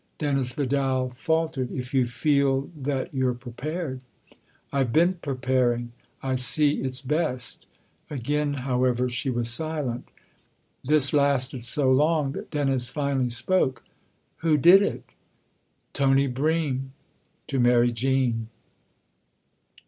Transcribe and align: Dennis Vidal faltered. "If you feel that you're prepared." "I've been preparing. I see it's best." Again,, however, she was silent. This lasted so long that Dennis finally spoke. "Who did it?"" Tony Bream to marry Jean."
Dennis 0.17 0.51
Vidal 0.53 1.11
faltered. 1.11 1.69
"If 1.71 1.93
you 1.93 2.07
feel 2.07 2.71
that 2.75 3.13
you're 3.13 3.35
prepared." 3.35 4.01
"I've 4.73 4.91
been 4.91 5.13
preparing. 5.21 5.91
I 6.23 6.33
see 6.33 6.81
it's 6.81 7.01
best." 7.01 7.67
Again,, 8.09 8.55
however, 8.55 9.09
she 9.09 9.29
was 9.29 9.47
silent. 9.47 10.09
This 10.83 11.13
lasted 11.13 11.63
so 11.63 11.91
long 11.91 12.31
that 12.31 12.49
Dennis 12.49 12.89
finally 12.89 13.29
spoke. 13.29 13.83
"Who 14.37 14.57
did 14.57 14.81
it?"" 14.81 15.03
Tony 15.93 16.25
Bream 16.25 16.93
to 17.45 17.59
marry 17.59 17.91
Jean." 17.91 18.47